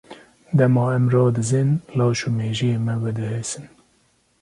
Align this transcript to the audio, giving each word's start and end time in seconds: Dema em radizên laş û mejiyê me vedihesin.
Dema 0.59 0.85
em 0.97 1.05
radizên 1.13 1.69
laş 1.97 2.19
û 2.29 2.31
mejiyê 2.39 2.75
me 2.85 2.95
vedihesin. 3.03 3.65